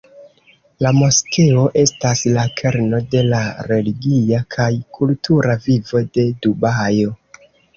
La 0.85 0.91
moskeo 0.99 1.65
estas 1.81 2.23
la 2.37 2.45
kerno 2.61 3.01
de 3.13 3.23
la 3.27 3.43
religia 3.73 4.41
kaj 4.57 4.69
kultura 4.99 5.59
vivo 5.69 6.03
de 6.17 6.27
Dubajo. 6.47 7.15